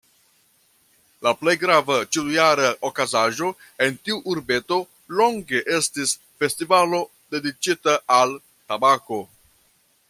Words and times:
La 1.25 1.33
plej 1.41 1.53
grava, 1.63 1.97
ĉiujara 2.15 2.71
okazaĵo 2.89 3.51
en 3.87 4.01
tiu 4.07 4.17
urbeto 4.33 4.81
longe 5.21 5.63
estis 5.79 6.15
festivalo 6.45 7.05
dediĉita 7.37 7.99
al 8.21 8.37
tabako. 8.73 9.25